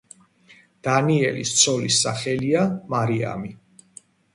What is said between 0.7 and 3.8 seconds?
დანიელის ცოლის სახელია მარიამი.